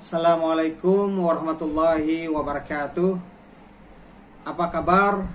[0.00, 3.20] Assalamualaikum warahmatullahi wabarakatuh.
[4.48, 5.28] Apa kabar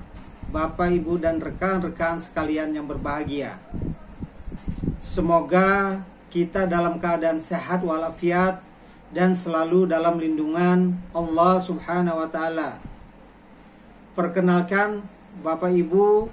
[0.49, 3.62] Bapak, Ibu, dan rekan-rekan sekalian yang berbahagia?
[4.98, 6.01] Semoga
[6.33, 8.66] kita dalam keadaan sehat walafiat
[9.13, 12.82] dan selalu dalam lindungan Allah Subhanahu wa taala.
[14.18, 15.05] Perkenalkan
[15.45, 16.25] Bapak Ibu,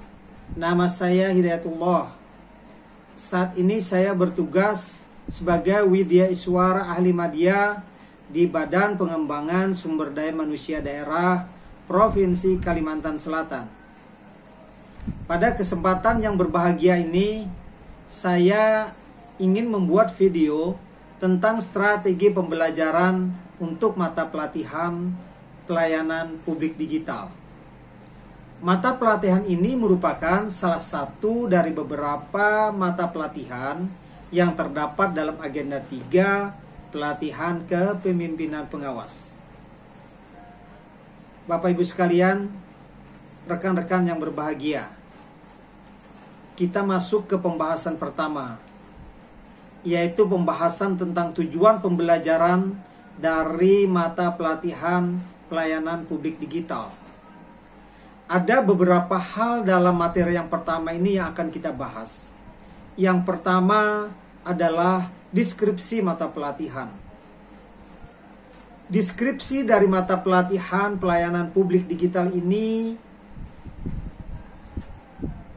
[0.56, 2.08] nama saya Hidayatullah.
[3.12, 7.91] Saat ini saya bertugas sebagai Widya Iswara Ahli Madya
[8.32, 11.44] di Badan Pengembangan Sumber Daya Manusia Daerah
[11.84, 13.68] Provinsi Kalimantan Selatan.
[15.28, 17.44] Pada kesempatan yang berbahagia ini,
[18.08, 18.88] saya
[19.36, 20.80] ingin membuat video
[21.20, 23.28] tentang strategi pembelajaran
[23.60, 25.12] untuk mata pelatihan
[25.68, 27.28] pelayanan publik digital.
[28.64, 33.84] Mata pelatihan ini merupakan salah satu dari beberapa mata pelatihan
[34.32, 36.61] yang terdapat dalam agenda 3
[36.92, 39.40] pelatihan kepemimpinan pengawas.
[41.48, 42.52] Bapak Ibu sekalian,
[43.48, 44.86] rekan-rekan yang berbahagia,
[46.54, 48.60] kita masuk ke pembahasan pertama,
[49.82, 52.76] yaitu pembahasan tentang tujuan pembelajaran
[53.18, 55.18] dari mata pelatihan
[55.50, 56.92] pelayanan publik digital.
[58.30, 62.38] Ada beberapa hal dalam materi yang pertama ini yang akan kita bahas.
[62.94, 64.08] Yang pertama
[64.46, 66.92] adalah deskripsi mata pelatihan.
[68.92, 72.92] Deskripsi dari mata pelatihan pelayanan publik digital ini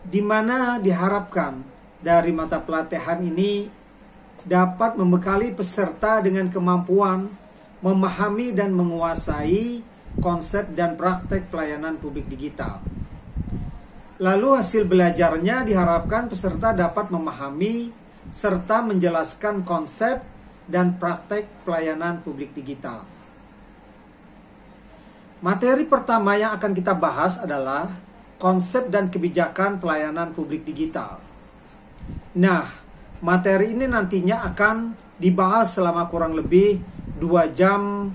[0.07, 1.59] di mana diharapkan
[1.99, 3.67] dari mata pelatihan ini
[4.47, 7.27] dapat membekali peserta dengan kemampuan
[7.83, 9.83] memahami dan menguasai
[10.23, 12.79] konsep dan praktek pelayanan publik digital.
[14.23, 20.21] Lalu hasil belajarnya diharapkan peserta dapat memahami serta menjelaskan konsep
[20.65, 23.05] dan praktek pelayanan publik digital.
[25.45, 27.91] Materi pertama yang akan kita bahas adalah
[28.41, 31.22] konsep dan kebijakan pelayanan publik digital.
[32.35, 32.66] Nah,
[33.22, 36.81] materi ini nantinya akan dibahas selama kurang lebih
[37.21, 38.11] 2 jam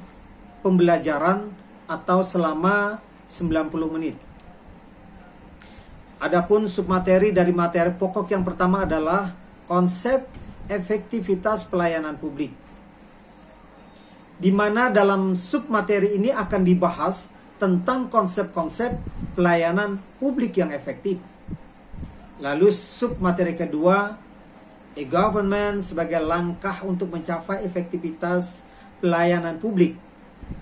[0.61, 1.49] pembelajaran
[1.89, 4.17] atau selama 90 menit.
[6.21, 9.33] Adapun submateri dari materi pokok yang pertama adalah
[9.71, 10.27] konsep
[10.67, 12.51] efektivitas pelayanan publik.
[14.35, 18.99] Di mana dalam submateri ini akan dibahas tentang konsep-konsep
[19.39, 21.23] pelayanan publik yang efektif.
[22.43, 24.11] Lalu submateri kedua,
[24.99, 28.67] e-government sebagai langkah untuk mencapai efektivitas
[28.99, 29.95] pelayanan publik.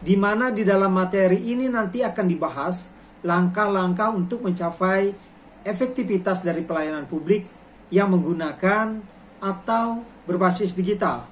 [0.05, 2.93] Di mana di dalam materi ini nanti akan dibahas
[3.25, 5.17] langkah-langkah untuk mencapai
[5.65, 7.58] efektivitas dari pelayanan publik
[7.89, 9.01] yang menggunakan
[9.39, 11.25] atau berbasis digital.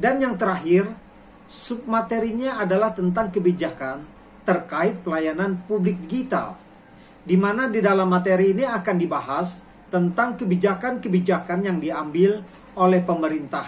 [0.00, 0.88] Dan yang terakhir,
[1.44, 4.00] submaterinya adalah tentang kebijakan
[4.44, 6.56] terkait pelayanan publik digital,
[7.20, 12.40] di mana di dalam materi ini akan dibahas tentang kebijakan-kebijakan yang diambil
[12.78, 13.66] oleh pemerintah,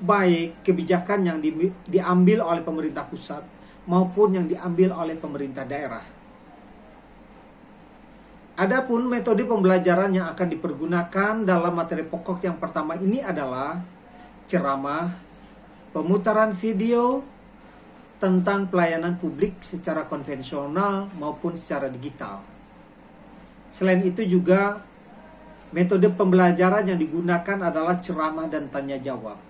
[0.00, 1.52] baik kebijakan yang di,
[1.90, 3.42] diambil oleh pemerintah pusat
[3.84, 6.19] maupun yang diambil oleh pemerintah daerah.
[8.60, 13.80] Adapun metode pembelajaran yang akan dipergunakan dalam materi pokok yang pertama ini adalah
[14.44, 15.16] ceramah,
[15.96, 17.24] pemutaran video
[18.20, 22.44] tentang pelayanan publik secara konvensional maupun secara digital.
[23.72, 24.84] Selain itu juga
[25.72, 29.40] metode pembelajaran yang digunakan adalah ceramah dan tanya jawab.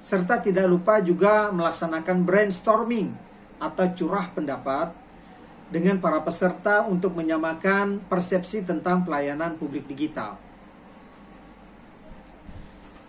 [0.00, 3.12] Serta tidak lupa juga melaksanakan brainstorming
[3.60, 5.01] atau curah pendapat
[5.72, 10.36] dengan para peserta untuk menyamakan persepsi tentang pelayanan publik digital.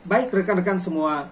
[0.08, 1.28] Baik rekan-rekan semua,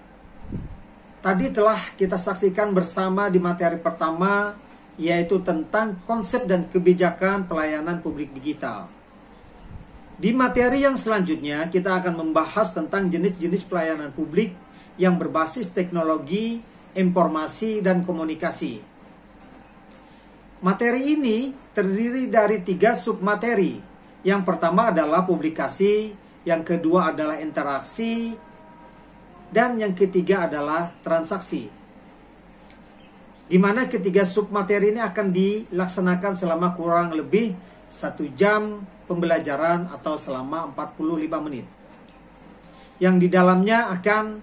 [1.24, 4.59] tadi telah kita saksikan bersama di materi pertama
[5.00, 8.91] yaitu tentang konsep dan kebijakan pelayanan publik digital.
[10.20, 14.52] Di materi yang selanjutnya kita akan membahas tentang jenis-jenis pelayanan publik
[15.00, 16.59] yang berbasis teknologi,
[16.94, 18.91] informasi, dan komunikasi
[20.61, 23.81] Materi ini terdiri dari tiga submateri.
[24.22, 26.13] Yang pertama adalah publikasi,
[26.46, 28.37] yang kedua adalah interaksi,
[29.49, 31.66] dan yang ketiga adalah transaksi.
[33.49, 37.58] Di mana ketiga submateri ini akan dilaksanakan selama kurang lebih
[37.90, 41.66] satu jam pembelajaran atau selama 45 menit.
[43.02, 44.40] Yang di dalamnya akan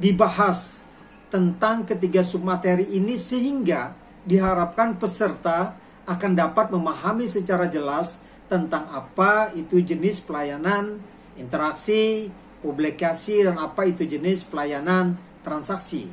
[0.00, 0.80] dibahas
[1.28, 5.72] tentang ketiga submateri ini sehingga diharapkan peserta
[6.04, 11.00] akan dapat memahami secara jelas tentang apa itu jenis pelayanan
[11.40, 12.28] interaksi,
[12.60, 16.10] publikasi, dan apa itu jenis pelayanan transaksi.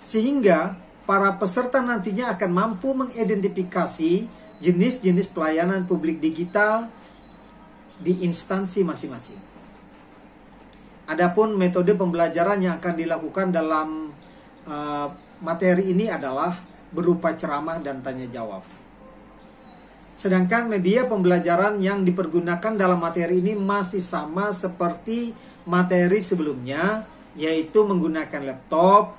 [0.00, 4.28] Sehingga para peserta nantinya akan mampu mengidentifikasi
[4.60, 6.88] jenis-jenis pelayanan publik digital
[8.00, 9.40] di instansi masing-masing.
[11.06, 14.10] Adapun metode pembelajaran yang akan dilakukan dalam
[14.66, 16.50] uh, materi ini adalah
[16.96, 18.64] berupa ceramah dan tanya jawab.
[20.16, 25.36] Sedangkan media pembelajaran yang dipergunakan dalam materi ini masih sama seperti
[25.68, 27.04] materi sebelumnya,
[27.36, 29.12] yaitu menggunakan laptop,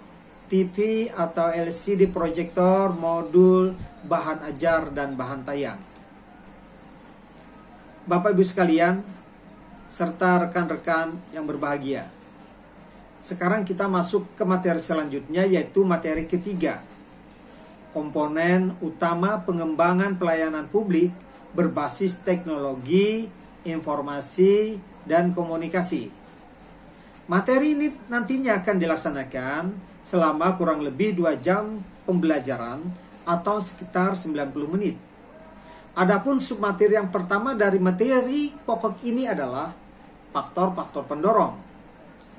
[0.50, 3.78] TV atau LCD proyektor, modul,
[4.10, 5.78] bahan ajar, dan bahan tayang.
[8.10, 9.04] Bapak Ibu sekalian,
[9.86, 12.10] serta rekan-rekan yang berbahagia.
[13.22, 16.80] Sekarang kita masuk ke materi selanjutnya yaitu materi ketiga,
[17.96, 21.12] komponen utama pengembangan pelayanan publik
[21.56, 23.26] berbasis teknologi,
[23.66, 26.12] informasi, dan komunikasi.
[27.28, 29.64] Materi ini nantinya akan dilaksanakan
[30.00, 32.80] selama kurang lebih 2 jam pembelajaran
[33.28, 34.96] atau sekitar 90 menit.
[35.98, 39.74] Adapun submateri yang pertama dari materi pokok ini adalah
[40.32, 41.58] faktor-faktor pendorong.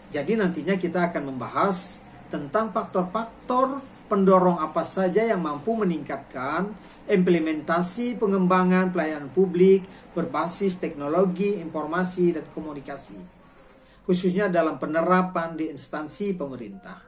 [0.09, 6.73] Jadi nantinya kita akan membahas tentang faktor-faktor pendorong apa saja yang mampu meningkatkan
[7.07, 9.85] implementasi pengembangan pelayanan publik
[10.17, 13.21] berbasis teknologi, informasi, dan komunikasi,
[14.09, 16.99] khususnya dalam penerapan di instansi pemerintah.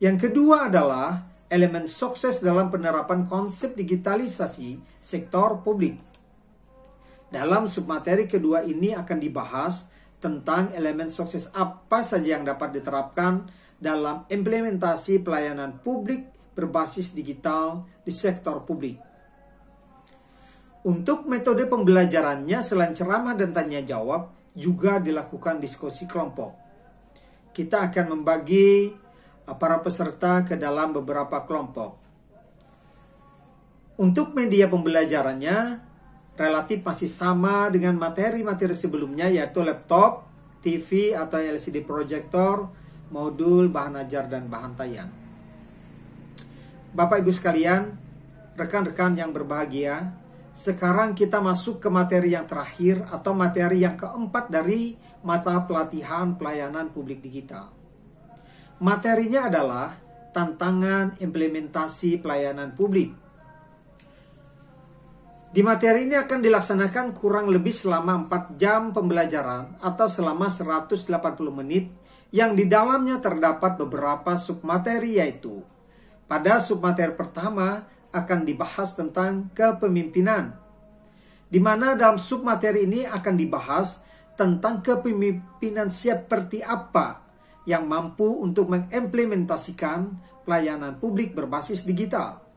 [0.00, 5.98] Yang kedua adalah elemen sukses dalam penerapan konsep digitalisasi sektor publik.
[7.30, 9.90] Dalam submateri kedua ini akan dibahas
[10.20, 13.48] tentang elemen sukses apa saja yang dapat diterapkan
[13.80, 19.00] dalam implementasi pelayanan publik berbasis digital di sektor publik.
[20.84, 26.56] Untuk metode pembelajarannya selain ceramah dan tanya jawab juga dilakukan diskusi kelompok.
[27.52, 28.88] Kita akan membagi
[29.44, 32.00] uh, para peserta ke dalam beberapa kelompok.
[34.00, 35.89] Untuk media pembelajarannya
[36.38, 40.28] relatif masih sama dengan materi-materi sebelumnya yaitu laptop,
[40.60, 42.68] TV atau LCD projector,
[43.10, 45.10] modul, bahan ajar, dan bahan tayang.
[46.90, 47.94] Bapak Ibu sekalian,
[48.58, 50.12] rekan-rekan yang berbahagia,
[50.50, 56.90] sekarang kita masuk ke materi yang terakhir atau materi yang keempat dari mata pelatihan pelayanan
[56.90, 57.70] publik digital.
[58.80, 59.92] Materinya adalah
[60.32, 63.12] tantangan implementasi pelayanan publik.
[65.50, 71.10] Di materi ini akan dilaksanakan kurang lebih selama 4 jam pembelajaran atau selama 180
[71.50, 71.90] menit
[72.30, 75.58] yang di dalamnya terdapat beberapa submateri yaitu
[76.30, 77.82] pada submateri pertama
[78.14, 80.54] akan dibahas tentang kepemimpinan
[81.50, 84.06] di mana dalam submateri ini akan dibahas
[84.38, 87.26] tentang kepemimpinan seperti apa
[87.66, 90.14] yang mampu untuk mengimplementasikan
[90.46, 92.49] pelayanan publik berbasis digital.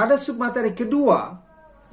[0.00, 1.36] Pada submateri kedua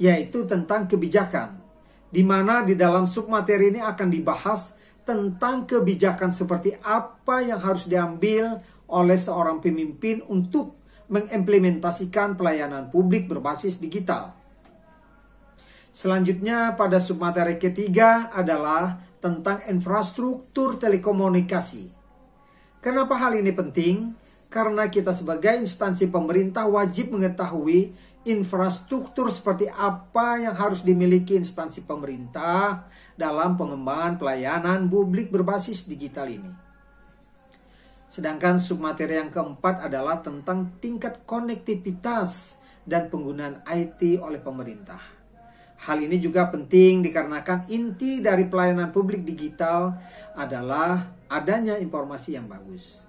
[0.00, 1.60] yaitu tentang kebijakan
[2.08, 8.64] di mana di dalam submateri ini akan dibahas tentang kebijakan seperti apa yang harus diambil
[8.88, 10.72] oleh seorang pemimpin untuk
[11.12, 14.32] mengimplementasikan pelayanan publik berbasis digital.
[15.92, 21.92] Selanjutnya pada submateri ketiga adalah tentang infrastruktur telekomunikasi.
[22.80, 24.16] Kenapa hal ini penting?
[24.48, 27.92] Karena kita sebagai instansi pemerintah wajib mengetahui
[28.24, 32.84] infrastruktur seperti apa yang harus dimiliki instansi pemerintah
[33.16, 36.52] dalam pengembangan pelayanan publik berbasis digital ini.
[38.08, 45.00] Sedangkan submateri yang keempat adalah tentang tingkat konektivitas dan penggunaan IT oleh pemerintah.
[45.78, 49.94] Hal ini juga penting dikarenakan inti dari pelayanan publik digital
[50.34, 53.07] adalah adanya informasi yang bagus.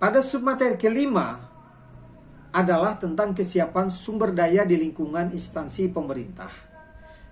[0.00, 1.36] Pada submateri kelima,
[2.56, 6.48] adalah tentang kesiapan sumber daya di lingkungan instansi pemerintah.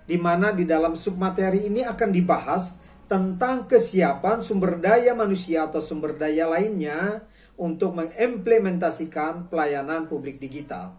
[0.05, 6.13] Di mana di dalam submateri ini akan dibahas tentang kesiapan sumber daya manusia atau sumber
[6.13, 7.25] daya lainnya
[7.57, 10.93] untuk mengimplementasikan pelayanan publik digital.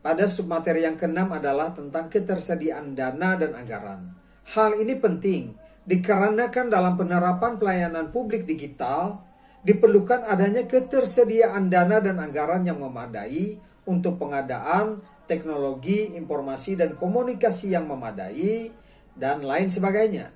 [0.00, 4.16] Pada submateri yang keenam adalah tentang ketersediaan dana dan anggaran.
[4.56, 5.52] Hal ini penting
[5.84, 9.29] dikarenakan dalam penerapan pelayanan publik digital,
[9.60, 17.86] diperlukan adanya ketersediaan dana dan anggaran yang memadai untuk pengadaan teknologi, informasi, dan komunikasi yang
[17.86, 18.72] memadai,
[19.14, 20.32] dan lain sebagainya.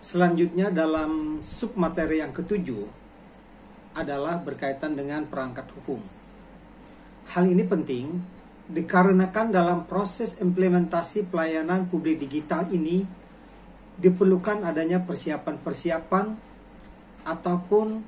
[0.00, 2.86] Selanjutnya dalam submateri yang ketujuh
[3.98, 6.00] adalah berkaitan dengan perangkat hukum.
[7.34, 8.06] Hal ini penting
[8.70, 13.02] dikarenakan dalam proses implementasi pelayanan publik digital ini
[13.98, 16.49] diperlukan adanya persiapan-persiapan
[17.24, 18.04] ataupun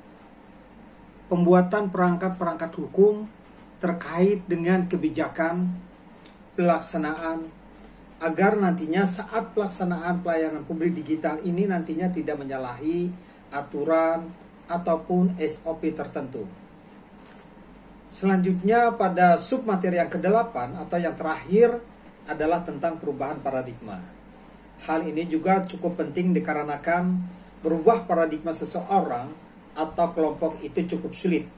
[1.33, 3.25] pembuatan perangkat-perangkat hukum
[3.81, 5.73] terkait dengan kebijakan
[6.55, 7.43] pelaksanaan
[8.23, 13.11] agar nantinya saat pelaksanaan pelayanan publik digital ini nantinya tidak menyalahi
[13.51, 14.31] aturan
[14.71, 16.47] ataupun SOP tertentu.
[18.07, 20.55] Selanjutnya pada submateri yang ke-8
[20.85, 21.81] atau yang terakhir
[22.29, 23.99] adalah tentang perubahan paradigma.
[24.85, 27.19] Hal ini juga cukup penting dikarenakan
[27.63, 29.31] berubah paradigma seseorang
[29.73, 31.49] atau kelompok itu cukup sulit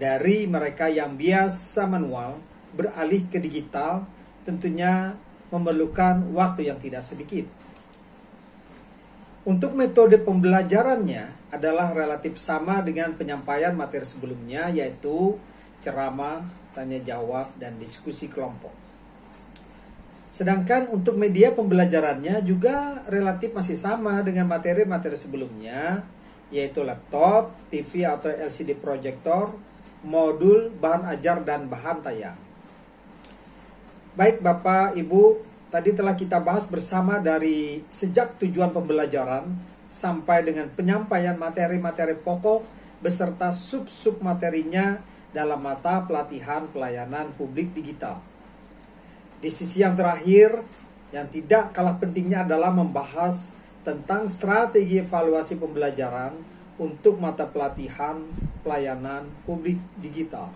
[0.00, 2.40] dari mereka yang biasa manual
[2.72, 4.02] beralih ke digital
[4.42, 5.14] tentunya
[5.52, 7.44] memerlukan waktu yang tidak sedikit.
[9.42, 15.36] Untuk metode pembelajarannya adalah relatif sama dengan penyampaian materi sebelumnya yaitu
[15.82, 18.81] ceramah, tanya jawab, dan diskusi kelompok.
[20.32, 26.08] Sedangkan untuk media pembelajarannya juga relatif masih sama dengan materi-materi sebelumnya
[26.52, 29.56] yaitu laptop, TV atau LCD projector,
[30.04, 32.36] modul, bahan ajar, dan bahan tayang.
[34.12, 35.40] Baik Bapak, Ibu,
[35.72, 39.48] tadi telah kita bahas bersama dari sejak tujuan pembelajaran
[39.88, 42.64] sampai dengan penyampaian materi-materi pokok
[43.00, 45.00] beserta sub-sub materinya
[45.32, 48.31] dalam mata pelatihan pelayanan publik digital.
[49.42, 50.54] Di sisi yang terakhir,
[51.10, 56.30] yang tidak kalah pentingnya adalah membahas tentang strategi evaluasi pembelajaran
[56.78, 58.22] untuk mata pelatihan
[58.62, 60.46] pelayanan publik digital.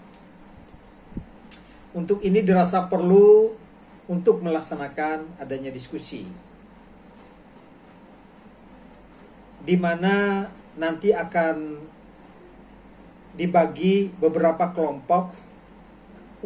[1.90, 3.58] Untuk ini dirasa perlu
[4.06, 6.22] untuk melaksanakan adanya diskusi.
[9.66, 10.46] Di mana
[10.78, 11.82] nanti akan
[13.34, 15.34] dibagi beberapa kelompok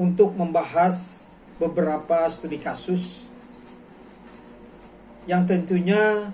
[0.01, 1.30] untuk membahas
[1.61, 3.29] beberapa studi kasus
[5.29, 6.33] yang tentunya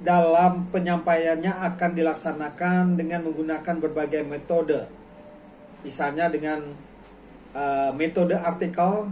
[0.00, 4.86] dalam penyampaiannya akan dilaksanakan dengan menggunakan berbagai metode.
[5.82, 6.62] Misalnya dengan
[7.52, 9.10] uh, metode artikel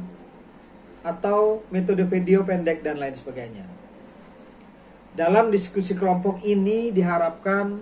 [1.02, 3.66] atau metode video pendek dan lain sebagainya.
[5.12, 7.76] Dalam diskusi kelompok ini diharapkan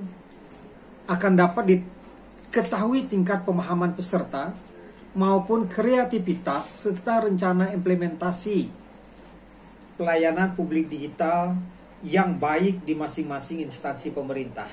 [1.07, 4.51] akan dapat diketahui tingkat pemahaman peserta
[5.17, 8.71] maupun kreativitas serta rencana implementasi
[9.99, 11.59] pelayanan publik digital
[12.01, 14.69] yang baik di masing-masing instansi pemerintah.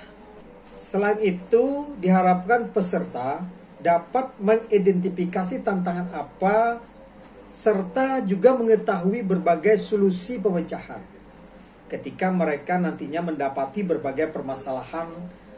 [0.72, 3.44] Selain itu, diharapkan peserta
[3.82, 6.80] dapat mengidentifikasi tantangan apa
[7.48, 11.00] serta juga mengetahui berbagai solusi pemecahan
[11.88, 15.08] ketika mereka nantinya mendapati berbagai permasalahan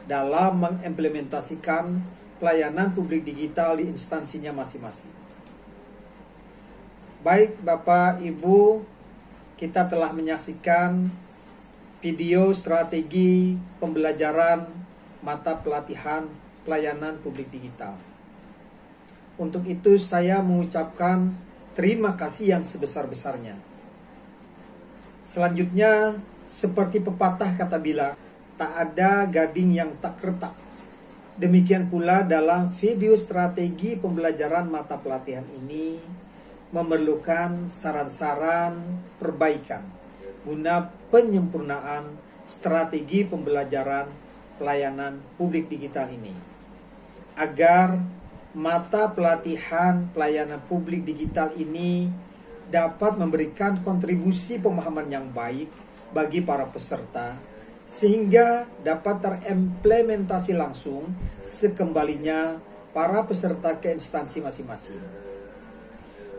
[0.05, 1.97] dalam mengimplementasikan
[2.39, 5.11] pelayanan publik digital di instansinya masing-masing.
[7.19, 8.87] Baik Bapak Ibu,
[9.59, 11.11] kita telah menyaksikan
[11.99, 14.63] video strategi pembelajaran
[15.19, 16.23] mata pelatihan
[16.63, 17.99] pelayanan publik digital.
[19.35, 21.35] Untuk itu saya mengucapkan
[21.75, 23.59] terima kasih yang sebesar-besarnya.
[25.19, 26.15] Selanjutnya,
[26.47, 28.15] seperti pepatah kata bila,
[28.55, 30.68] tak ada gading yang tak retak.
[31.39, 35.95] Demikian pula dalam video strategi pembelajaran mata pelatihan ini
[36.75, 38.75] memerlukan saran-saran
[39.23, 39.79] perbaikan
[40.43, 42.11] guna penyempurnaan
[42.43, 44.11] strategi pembelajaran
[44.59, 46.35] pelayanan publik digital ini.
[47.39, 47.95] Agar
[48.51, 52.11] mata pelatihan pelayanan publik digital ini
[52.67, 55.71] dapat memberikan kontribusi pemahaman yang baik
[56.11, 57.48] bagi para peserta
[57.89, 61.09] sehingga dapat terimplementasi langsung
[61.41, 62.61] sekembalinya
[62.93, 65.01] para peserta ke instansi masing-masing.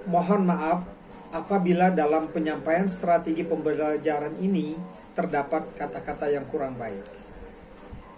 [0.06, 0.86] Mohon maaf
[1.34, 4.78] apabila dalam penyampaian strategi pembelajaran ini
[5.18, 7.02] terdapat kata-kata yang kurang baik.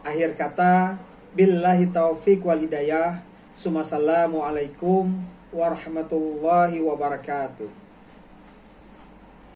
[0.04, 1.00] Akhir kata,
[1.32, 3.24] billahi taufik wal hidayah.
[3.56, 5.08] Assalamualaikum
[5.56, 7.81] warahmatullahi wabarakatuh.